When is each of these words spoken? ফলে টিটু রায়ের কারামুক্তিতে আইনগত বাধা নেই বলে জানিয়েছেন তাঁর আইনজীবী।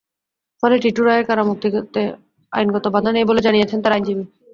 ফলে 0.63 0.75
টিটু 0.83 1.01
রায়ের 1.03 1.25
কারামুক্তিতে 1.27 2.03
আইনগত 2.53 2.85
বাধা 2.95 3.11
নেই 3.11 3.25
বলে 3.29 3.41
জানিয়েছেন 3.41 3.79
তাঁর 3.81 3.95
আইনজীবী। 3.95 4.23